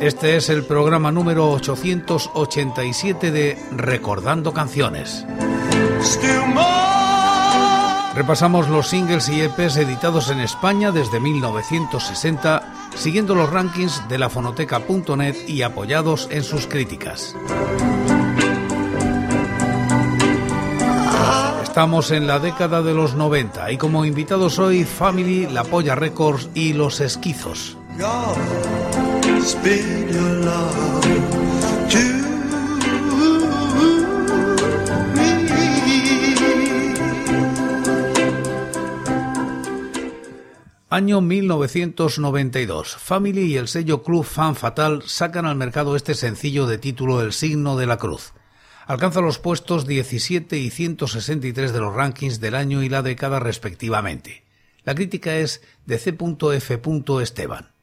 Este 0.00 0.36
es 0.36 0.48
el 0.48 0.64
programa 0.64 1.10
número 1.12 1.50
887 1.50 3.30
de 3.30 3.58
Recordando 3.72 4.52
Canciones. 4.52 5.26
Repasamos 8.14 8.68
los 8.68 8.88
singles 8.88 9.28
y 9.28 9.42
EPs 9.42 9.76
editados 9.76 10.30
en 10.30 10.40
España 10.40 10.90
desde 10.90 11.20
1960, 11.20 12.90
siguiendo 12.96 13.34
los 13.34 13.50
rankings 13.50 14.08
de 14.08 14.18
la 14.18 14.28
fonoteca.net 14.28 15.36
y 15.46 15.62
apoyados 15.62 16.28
en 16.30 16.42
sus 16.42 16.66
críticas. 16.66 17.36
Estamos 21.62 22.10
en 22.10 22.26
la 22.26 22.40
década 22.40 22.82
de 22.82 22.92
los 22.92 23.14
90 23.14 23.70
y 23.70 23.78
como 23.78 24.04
invitados 24.04 24.58
hoy 24.58 24.84
Family, 24.84 25.46
La 25.46 25.62
Polla 25.62 25.94
Records 25.94 26.50
y 26.54 26.72
Los 26.72 27.00
Esquizos. 27.00 27.77
Año 40.90 41.20
1992. 41.20 42.96
Family 42.96 43.42
y 43.42 43.56
el 43.56 43.66
sello 43.66 44.04
Club 44.04 44.24
Fan 44.24 44.54
Fatal 44.54 45.02
sacan 45.06 45.46
al 45.46 45.56
mercado 45.56 45.96
este 45.96 46.14
sencillo 46.14 46.68
de 46.68 46.78
título 46.78 47.20
El 47.20 47.32
signo 47.32 47.76
de 47.76 47.86
la 47.86 47.96
cruz 47.96 48.32
alcanza 48.86 49.20
los 49.20 49.40
puestos 49.40 49.86
17 49.88 50.56
y 50.56 50.70
163 50.70 51.72
de 51.72 51.80
los 51.80 51.92
rankings 51.94 52.40
del 52.40 52.54
año 52.54 52.82
y 52.84 52.88
la 52.88 53.02
década 53.02 53.40
respectivamente. 53.40 54.44
La 54.84 54.94
crítica 54.94 55.36
es 55.36 55.62
de 55.84 55.98
C.F. 55.98 56.80
Esteban. 57.20 57.77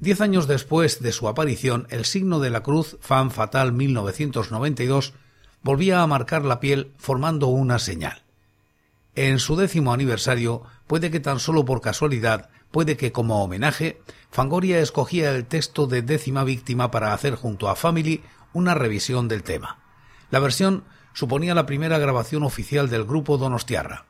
Diez 0.00 0.20
años 0.20 0.46
después 0.46 1.02
de 1.02 1.10
su 1.10 1.26
aparición, 1.26 1.88
el 1.90 2.04
signo 2.04 2.38
de 2.38 2.50
la 2.50 2.62
cruz, 2.62 2.96
fan 3.00 3.32
fatal 3.32 3.72
1992, 3.72 5.12
volvía 5.62 6.02
a 6.02 6.06
marcar 6.06 6.44
la 6.44 6.60
piel 6.60 6.92
formando 6.98 7.48
una 7.48 7.80
señal. 7.80 8.22
En 9.16 9.40
su 9.40 9.56
décimo 9.56 9.92
aniversario, 9.92 10.62
puede 10.86 11.10
que 11.10 11.18
tan 11.18 11.40
solo 11.40 11.64
por 11.64 11.80
casualidad, 11.80 12.48
puede 12.70 12.96
que 12.96 13.10
como 13.10 13.42
homenaje, 13.42 14.00
Fangoria 14.30 14.78
escogía 14.78 15.32
el 15.32 15.46
texto 15.46 15.88
de 15.88 16.02
décima 16.02 16.44
víctima 16.44 16.92
para 16.92 17.12
hacer 17.12 17.34
junto 17.34 17.68
a 17.68 17.74
Family 17.74 18.22
una 18.52 18.74
revisión 18.74 19.26
del 19.26 19.42
tema. 19.42 19.80
La 20.30 20.38
versión 20.38 20.84
suponía 21.12 21.56
la 21.56 21.66
primera 21.66 21.98
grabación 21.98 22.44
oficial 22.44 22.88
del 22.88 23.04
grupo 23.04 23.36
Donostiarra. 23.36 24.07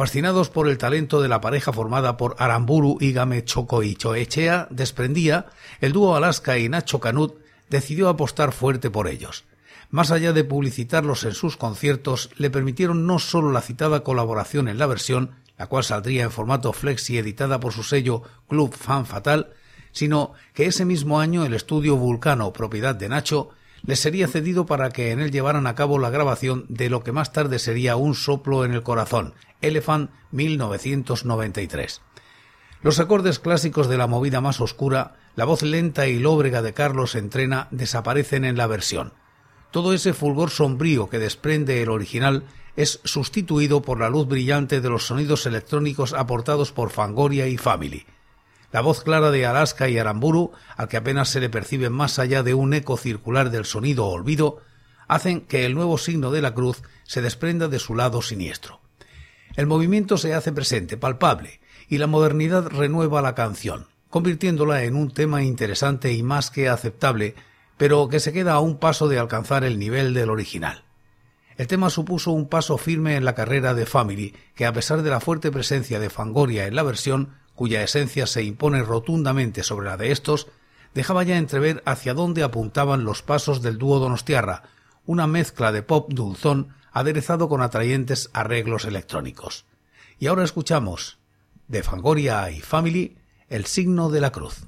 Fascinados 0.00 0.48
por 0.48 0.66
el 0.66 0.78
talento 0.78 1.20
de 1.20 1.28
la 1.28 1.42
pareja 1.42 1.74
formada 1.74 2.16
por 2.16 2.34
Aramburu, 2.38 2.96
Igame, 3.02 3.44
Choco 3.44 3.82
y 3.82 3.96
Choechea, 3.96 4.66
desprendía, 4.70 5.48
el 5.82 5.92
dúo 5.92 6.16
Alaska 6.16 6.56
y 6.56 6.70
Nacho 6.70 7.00
Canut 7.00 7.34
decidió 7.68 8.08
apostar 8.08 8.52
fuerte 8.52 8.88
por 8.88 9.08
ellos. 9.08 9.44
Más 9.90 10.10
allá 10.10 10.32
de 10.32 10.42
publicitarlos 10.42 11.24
en 11.24 11.34
sus 11.34 11.58
conciertos, 11.58 12.30
le 12.38 12.48
permitieron 12.48 13.06
no 13.06 13.18
solo 13.18 13.52
la 13.52 13.60
citada 13.60 14.02
colaboración 14.02 14.68
en 14.68 14.78
la 14.78 14.86
versión, 14.86 15.32
la 15.58 15.66
cual 15.66 15.84
saldría 15.84 16.22
en 16.22 16.30
formato 16.30 16.72
flexi 16.72 17.18
editada 17.18 17.60
por 17.60 17.74
su 17.74 17.82
sello 17.82 18.22
Club 18.48 18.74
Fan 18.74 19.04
Fatal, 19.04 19.50
sino 19.92 20.32
que 20.54 20.64
ese 20.64 20.86
mismo 20.86 21.20
año 21.20 21.44
el 21.44 21.52
estudio 21.52 21.96
Vulcano, 21.96 22.54
propiedad 22.54 22.94
de 22.94 23.10
Nacho, 23.10 23.50
les 23.82 24.00
sería 24.00 24.28
cedido 24.28 24.66
para 24.66 24.90
que 24.90 25.10
en 25.10 25.20
él 25.20 25.30
llevaran 25.30 25.66
a 25.66 25.74
cabo 25.74 25.98
la 25.98 26.10
grabación 26.10 26.66
de 26.68 26.90
lo 26.90 27.02
que 27.02 27.12
más 27.12 27.32
tarde 27.32 27.58
sería 27.58 27.96
Un 27.96 28.14
soplo 28.14 28.64
en 28.64 28.72
el 28.72 28.82
corazón, 28.82 29.34
Elephant 29.60 30.10
1993. 30.32 32.02
Los 32.82 32.98
acordes 32.98 33.38
clásicos 33.38 33.88
de 33.88 33.98
la 33.98 34.06
movida 34.06 34.40
más 34.40 34.60
oscura, 34.60 35.16
la 35.36 35.44
voz 35.44 35.62
lenta 35.62 36.06
y 36.06 36.18
lóbrega 36.18 36.62
de 36.62 36.72
Carlos 36.72 37.14
Entrena 37.14 37.68
desaparecen 37.70 38.44
en 38.44 38.56
la 38.56 38.66
versión. 38.66 39.12
Todo 39.70 39.92
ese 39.92 40.14
fulgor 40.14 40.50
sombrío 40.50 41.08
que 41.08 41.18
desprende 41.18 41.82
el 41.82 41.90
original 41.90 42.44
es 42.76 43.00
sustituido 43.04 43.82
por 43.82 44.00
la 44.00 44.08
luz 44.08 44.26
brillante 44.26 44.80
de 44.80 44.88
los 44.88 45.06
sonidos 45.06 45.46
electrónicos 45.46 46.14
aportados 46.14 46.72
por 46.72 46.90
Fangoria 46.90 47.46
y 47.46 47.56
Family. 47.56 48.06
La 48.72 48.82
voz 48.82 49.02
clara 49.02 49.30
de 49.30 49.46
Alaska 49.46 49.88
y 49.88 49.98
Aramburu, 49.98 50.52
al 50.76 50.88
que 50.88 50.96
apenas 50.96 51.28
se 51.28 51.40
le 51.40 51.50
percibe 51.50 51.90
más 51.90 52.18
allá 52.18 52.42
de 52.42 52.54
un 52.54 52.72
eco 52.72 52.96
circular 52.96 53.50
del 53.50 53.64
sonido 53.64 54.06
olvido, 54.06 54.60
hacen 55.08 55.40
que 55.40 55.66
el 55.66 55.74
nuevo 55.74 55.98
signo 55.98 56.30
de 56.30 56.40
la 56.40 56.54
cruz 56.54 56.82
se 57.02 57.20
desprenda 57.20 57.66
de 57.66 57.80
su 57.80 57.96
lado 57.96 58.22
siniestro. 58.22 58.80
El 59.56 59.66
movimiento 59.66 60.16
se 60.18 60.34
hace 60.34 60.52
presente, 60.52 60.96
palpable, 60.96 61.60
y 61.88 61.98
la 61.98 62.06
modernidad 62.06 62.68
renueva 62.68 63.20
la 63.20 63.34
canción, 63.34 63.88
convirtiéndola 64.08 64.84
en 64.84 64.94
un 64.94 65.10
tema 65.10 65.42
interesante 65.42 66.12
y 66.12 66.22
más 66.22 66.52
que 66.52 66.68
aceptable, 66.68 67.34
pero 67.76 68.08
que 68.08 68.20
se 68.20 68.32
queda 68.32 68.52
a 68.52 68.60
un 68.60 68.78
paso 68.78 69.08
de 69.08 69.18
alcanzar 69.18 69.64
el 69.64 69.80
nivel 69.80 70.14
del 70.14 70.30
original. 70.30 70.84
El 71.56 71.66
tema 71.66 71.90
supuso 71.90 72.30
un 72.30 72.48
paso 72.48 72.78
firme 72.78 73.16
en 73.16 73.24
la 73.24 73.34
carrera 73.34 73.74
de 73.74 73.86
Family, 73.86 74.34
que 74.54 74.64
a 74.64 74.72
pesar 74.72 75.02
de 75.02 75.10
la 75.10 75.18
fuerte 75.18 75.50
presencia 75.50 75.98
de 75.98 76.08
Fangoria 76.08 76.68
en 76.68 76.76
la 76.76 76.84
versión, 76.84 77.39
cuya 77.60 77.82
esencia 77.82 78.26
se 78.26 78.42
impone 78.42 78.82
rotundamente 78.82 79.62
sobre 79.64 79.90
la 79.90 79.98
de 79.98 80.12
estos, 80.12 80.46
dejaba 80.94 81.24
ya 81.24 81.36
entrever 81.36 81.82
hacia 81.84 82.14
dónde 82.14 82.42
apuntaban 82.42 83.04
los 83.04 83.20
pasos 83.20 83.60
del 83.60 83.76
dúo 83.76 83.98
Donostiarra, 83.98 84.62
una 85.04 85.26
mezcla 85.26 85.70
de 85.70 85.82
pop 85.82 86.10
dulzón 86.10 86.74
aderezado 86.90 87.50
con 87.50 87.60
atrayentes 87.60 88.30
arreglos 88.32 88.86
electrónicos. 88.86 89.66
Y 90.18 90.28
ahora 90.28 90.42
escuchamos, 90.42 91.18
de 91.68 91.82
Fangoria 91.82 92.50
y 92.50 92.62
Family, 92.62 93.18
el 93.50 93.66
signo 93.66 94.08
de 94.08 94.22
la 94.22 94.32
cruz. 94.32 94.66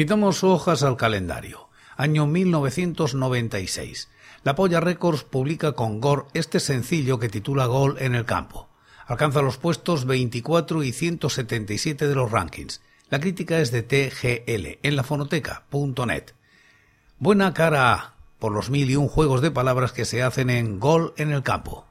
Quitamos 0.00 0.44
hojas 0.44 0.82
al 0.82 0.96
calendario. 0.96 1.68
Año 1.94 2.26
1996. 2.26 4.08
La 4.44 4.54
Polla 4.54 4.80
Records 4.80 5.24
publica 5.24 5.72
con 5.72 6.00
Gore 6.00 6.22
este 6.32 6.58
sencillo 6.58 7.18
que 7.18 7.28
titula 7.28 7.66
Gol 7.66 7.96
en 7.98 8.14
el 8.14 8.24
campo. 8.24 8.70
Alcanza 9.06 9.42
los 9.42 9.58
puestos 9.58 10.06
24 10.06 10.84
y 10.84 10.92
177 10.92 12.08
de 12.08 12.14
los 12.14 12.30
rankings. 12.30 12.80
La 13.10 13.20
crítica 13.20 13.58
es 13.58 13.72
de 13.72 13.82
TGL 13.82 14.78
en 14.82 14.96
la 14.96 15.02
fonoteca.net. 15.02 16.30
Buena 17.18 17.52
cara 17.52 17.92
A, 17.92 18.14
por 18.38 18.52
los 18.52 18.70
mil 18.70 18.90
y 18.90 18.96
un 18.96 19.06
juegos 19.06 19.42
de 19.42 19.50
palabras 19.50 19.92
que 19.92 20.06
se 20.06 20.22
hacen 20.22 20.48
en 20.48 20.80
Gol 20.80 21.12
en 21.18 21.30
el 21.30 21.42
campo. 21.42 21.84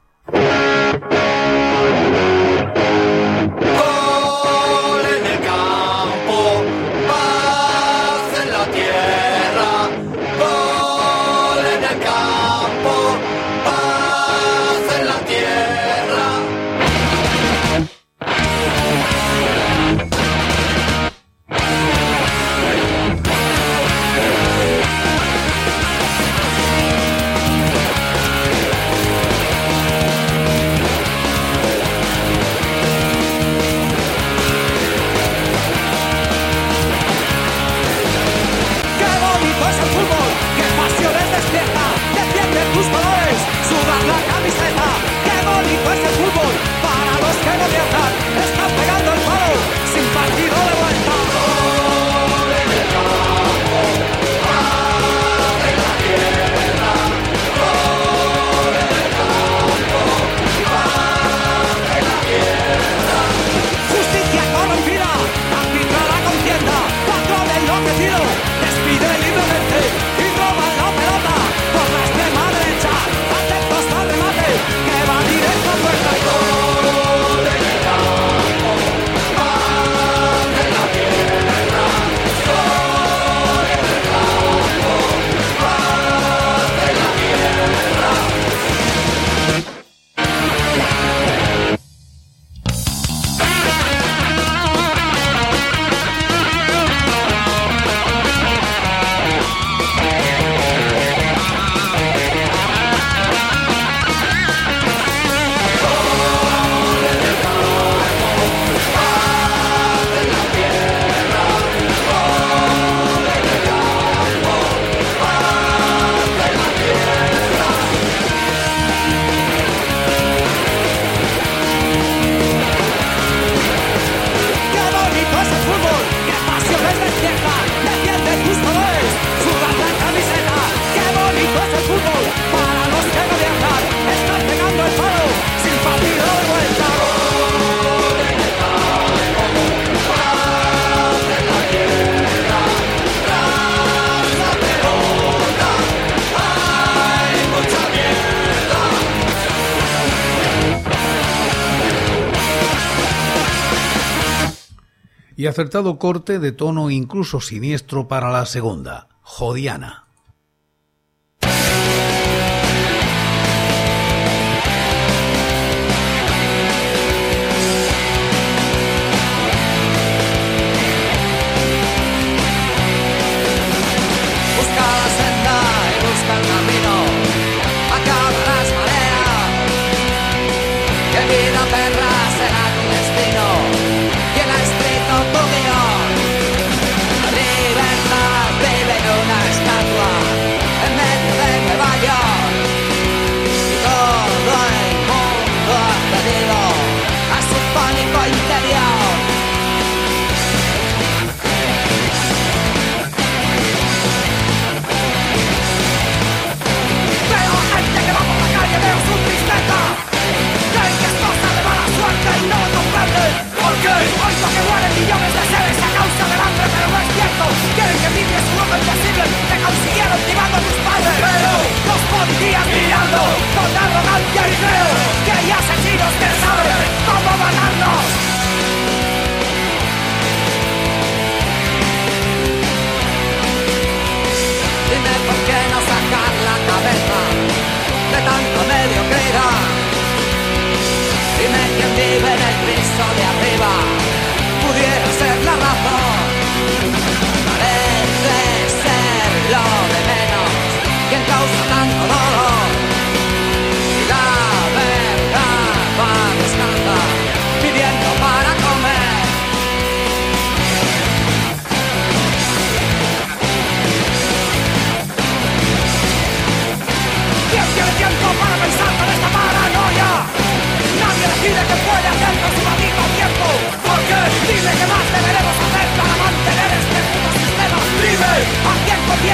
Y 155.40 155.46
acertado 155.46 155.98
corte 155.98 156.38
de 156.38 156.52
tono 156.52 156.90
incluso 156.90 157.40
siniestro 157.40 158.08
para 158.08 158.30
la 158.30 158.44
segunda, 158.44 159.08
Jodiana. 159.22 160.09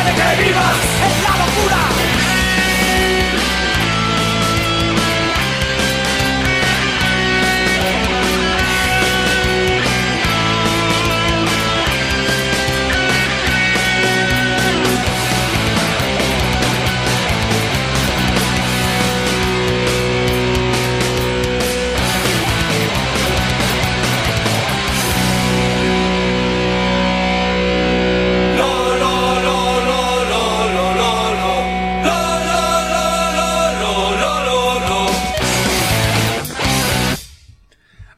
de 0.07 0.13
que 0.15 0.43
vivas 0.45 0.77
es 1.07 1.23
la 1.23 1.37
locura. 1.45 1.96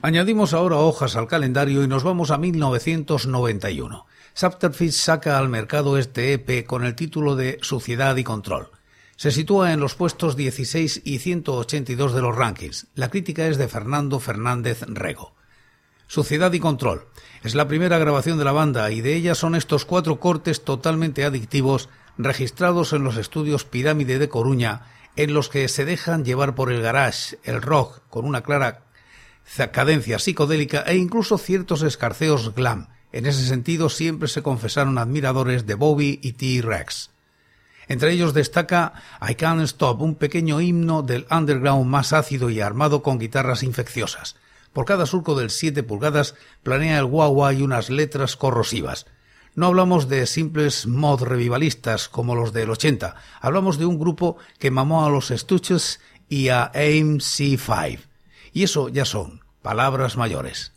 Añadimos 0.09 0.55
ahora 0.55 0.77
hojas 0.77 1.17
al 1.17 1.29
calendario 1.29 1.85
y 1.85 1.87
nos 1.87 2.03
vamos 2.03 2.31
a 2.31 2.39
1991. 2.39 4.07
Subterfuge 4.33 4.93
saca 4.93 5.37
al 5.37 5.51
mercado 5.51 5.99
este 5.99 6.33
EP 6.33 6.65
con 6.67 6.83
el 6.87 6.95
título 6.95 7.37
de 7.37 7.59
Suciedad 7.61 8.17
y 8.17 8.25
Control. 8.25 8.71
Se 9.17 9.31
sitúa 9.31 9.75
en 9.75 9.81
los 9.81 9.95
puestos 9.95 10.35
16 10.35 11.03
y 11.05 11.19
182 11.19 12.15
de 12.15 12.23
los 12.23 12.35
rankings. 12.35 12.87
La 12.95 13.11
crítica 13.11 13.49
es 13.49 13.59
de 13.59 13.69
Fernando 13.69 14.19
Fernández 14.19 14.81
Rego. 14.89 15.35
Suciedad 16.07 16.55
y 16.55 16.59
Control. 16.59 17.05
Es 17.45 17.55
la 17.55 17.69
primera 17.69 17.99
grabación 17.99 18.39
de 18.39 18.47
la 18.47 18.53
banda 18.53 18.91
y 18.91 19.03
de 19.03 19.15
ella 19.15 19.35
son 19.35 19.55
estos 19.55 19.85
cuatro 19.85 20.19
cortes 20.19 20.65
totalmente 20.65 21.27
adictivos 21.27 21.91
registrados 22.17 22.95
en 22.95 23.05
los 23.05 23.19
estudios 23.19 23.67
Pirámide 23.67 24.19
de 24.19 24.31
Coruña, 24.31 24.87
en 25.17 25.35
los 25.35 25.51
que 25.51 25.69
se 25.69 25.85
dejan 25.85 26.25
llevar 26.25 26.55
por 26.55 26.73
el 26.73 26.81
garage, 26.81 27.39
el 27.43 27.61
rock, 27.61 28.01
con 28.09 28.25
una 28.25 28.41
clara 28.41 28.88
cadencia 29.73 30.19
psicodélica 30.19 30.83
e 30.87 30.97
incluso 30.97 31.39
ciertos 31.39 31.83
escarceos 31.83 32.55
glam. 32.55 32.89
En 33.13 33.27
ese 33.27 33.47
sentido 33.47 33.89
siempre 33.89 34.29
se 34.29 34.43
confesaron 34.43 34.99
admiradores 34.99 35.67
de 35.67 35.75
Bobby 35.75 36.21
y 36.23 36.33
T-Rex. 36.33 37.11
Entre 37.89 38.13
ellos 38.13 38.35
destaca 38.35 38.93
I 39.27 39.35
Can't 39.35 39.63
Stop, 39.63 40.03
un 40.03 40.15
pequeño 40.15 40.61
himno 40.61 41.03
del 41.03 41.27
underground 41.31 41.87
más 41.87 42.13
ácido 42.13 42.51
y 42.51 42.61
armado 42.61 43.03
con 43.03 43.19
guitarras 43.19 43.63
infecciosas. 43.63 44.37
Por 44.75 44.85
cada 44.85 45.07
surco 45.07 45.35
del 45.35 45.49
7 45.49 45.83
pulgadas 45.83 46.35
planea 46.63 46.99
el 46.99 47.07
guagua 47.07 47.55
y 47.55 47.63
unas 47.63 47.89
letras 47.89 48.37
corrosivas. 48.37 49.07
No 49.55 49.67
hablamos 49.67 50.09
de 50.09 50.27
simples 50.27 50.87
mod 50.87 51.23
revivalistas 51.23 52.11
como 52.11 52.35
los 52.35 52.53
del 52.53 52.71
80, 52.71 53.17
hablamos 53.41 53.79
de 53.79 53.87
un 53.87 53.99
grupo 53.99 54.37
que 54.59 54.71
mamó 54.71 55.07
a 55.07 55.11
los 55.11 55.29
Stooges 55.29 56.01
y 56.29 56.51
a 56.51 56.71
AMC5. 56.73 57.99
Y 58.53 58.63
eso 58.63 58.89
ya 58.89 59.05
son 59.05 59.41
palabras 59.63 60.17
mayores. 60.17 60.73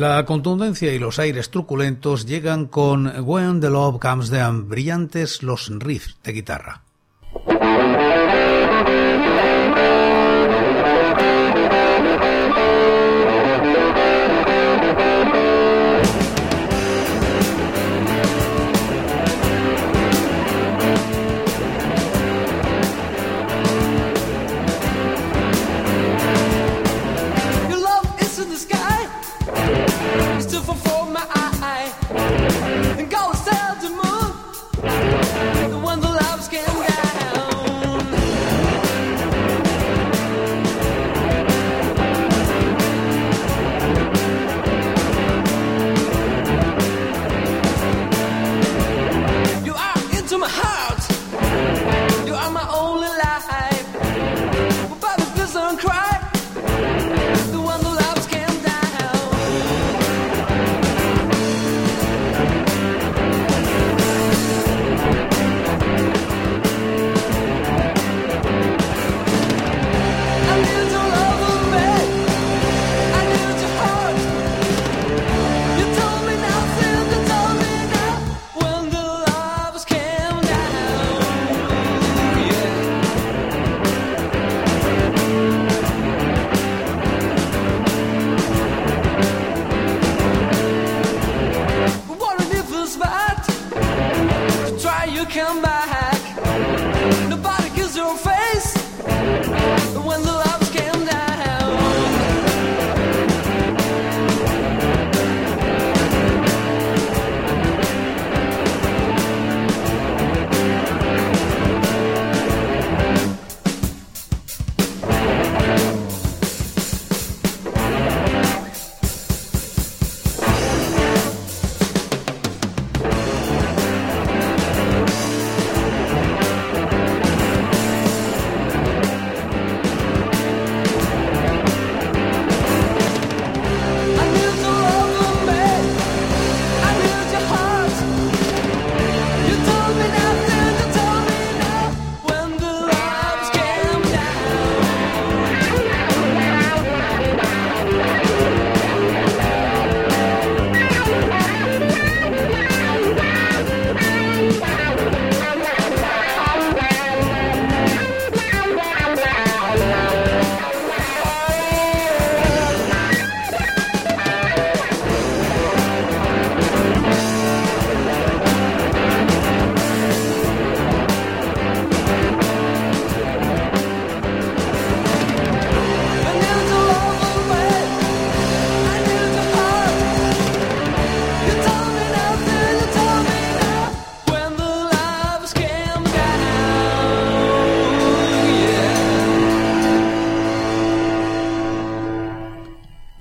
La 0.00 0.24
contundencia 0.24 0.94
y 0.94 0.98
los 0.98 1.18
aires 1.18 1.50
truculentos 1.50 2.24
llegan 2.24 2.64
con 2.64 3.06
When 3.22 3.60
the 3.60 3.68
Love 3.68 4.00
Comes 4.00 4.30
Down, 4.30 4.66
brillantes 4.66 5.42
los 5.42 5.70
riffs 5.78 6.16
de 6.24 6.32
guitarra. 6.32 6.80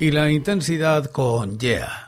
Y 0.10 0.12
la 0.12 0.32
intensidad 0.32 1.12
con 1.12 1.60
Yeah. 1.60 1.99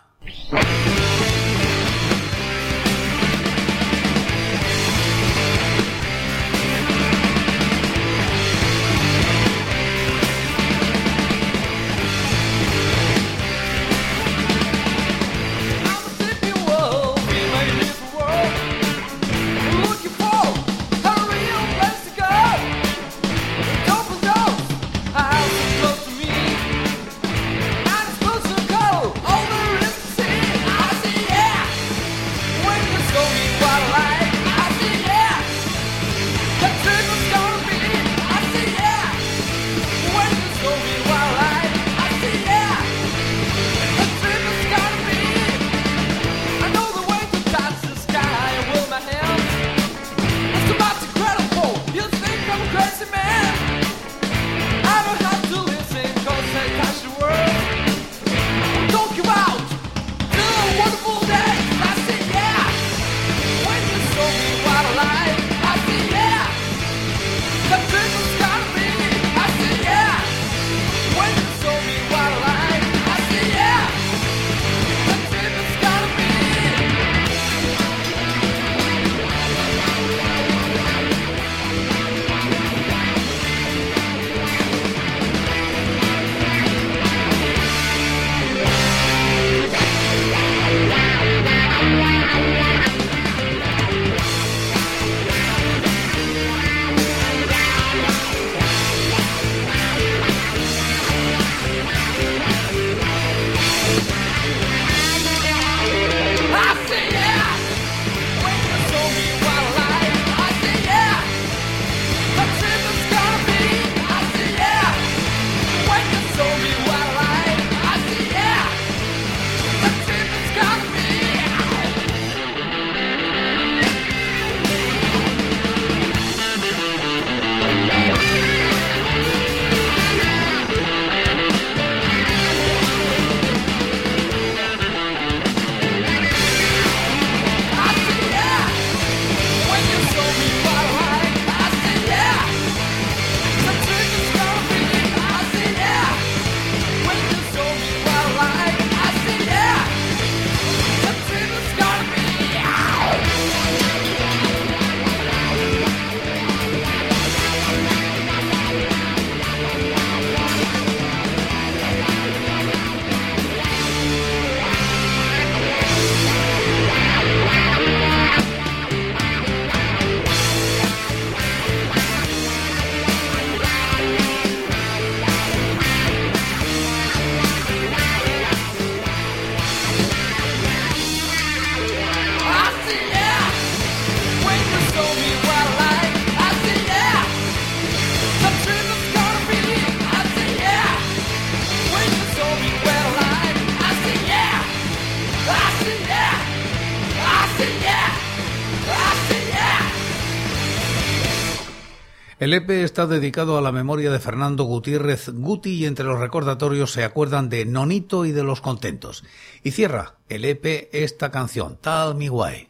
El 202.41 202.55
EP 202.55 202.71
está 202.71 203.05
dedicado 203.05 203.55
a 203.55 203.61
la 203.61 203.71
memoria 203.71 204.09
de 204.09 204.17
Fernando 204.17 204.63
Gutiérrez 204.63 205.29
Guti 205.29 205.75
y 205.75 205.85
entre 205.85 206.05
los 206.05 206.19
recordatorios 206.19 206.91
se 206.91 207.03
acuerdan 207.03 207.49
de 207.49 207.65
Nonito 207.65 208.25
y 208.25 208.31
de 208.31 208.41
los 208.41 208.61
Contentos. 208.61 209.23
Y 209.61 209.69
cierra 209.69 210.15
el 210.27 210.45
EP 210.45 210.89
esta 210.91 211.29
canción, 211.29 211.77
Tal 211.79 212.15
Mi 212.15 212.29
Guay. 212.29 212.67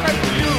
life 0.00 0.24
and 0.24 0.46
you. 0.46 0.51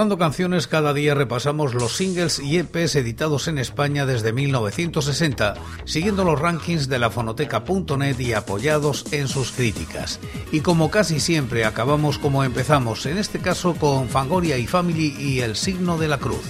Recordando 0.00 0.24
Canciones 0.24 0.66
cada 0.66 0.94
día 0.94 1.14
repasamos 1.14 1.74
los 1.74 1.94
singles 1.94 2.38
y 2.38 2.56
EPs 2.56 2.96
editados 2.96 3.48
en 3.48 3.58
España 3.58 4.06
desde 4.06 4.32
1960, 4.32 5.56
siguiendo 5.84 6.24
los 6.24 6.40
rankings 6.40 6.88
de 6.88 6.98
la 6.98 7.10
fonoteca.net 7.10 8.18
y 8.18 8.32
apoyados 8.32 9.04
en 9.12 9.28
sus 9.28 9.52
críticas. 9.52 10.18
Y 10.52 10.60
como 10.60 10.90
casi 10.90 11.20
siempre 11.20 11.66
acabamos 11.66 12.16
como 12.16 12.44
empezamos, 12.44 13.04
en 13.04 13.18
este 13.18 13.40
caso 13.40 13.74
con 13.74 14.08
Fangoria 14.08 14.56
y 14.56 14.66
Family 14.66 15.14
y 15.18 15.40
El 15.40 15.54
signo 15.54 15.98
de 15.98 16.08
la 16.08 16.16
cruz. 16.16 16.46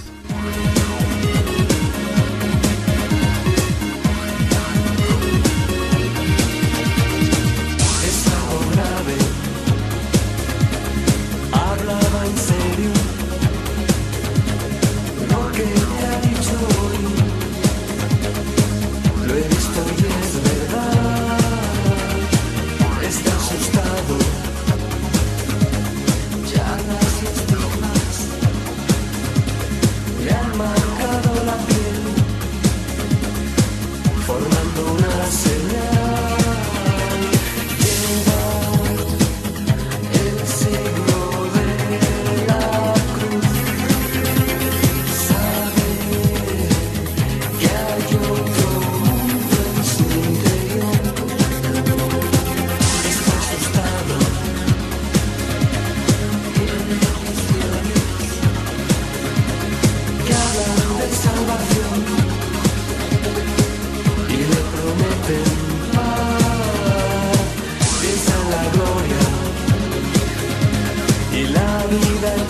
then. 72.21 72.50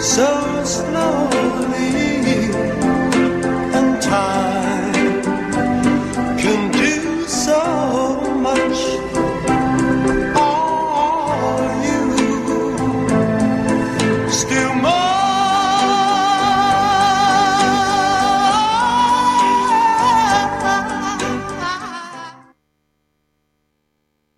So 0.00 0.39